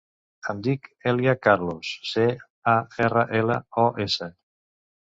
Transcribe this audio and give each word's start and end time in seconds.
Em 0.53 0.63
dic 0.67 0.89
Èlia 1.11 1.35
Carlos: 1.49 1.93
ce, 2.13 2.25
a, 2.75 2.77
erra, 3.09 3.29
ela, 3.45 3.63
o, 3.87 3.89
essa. 4.11 4.35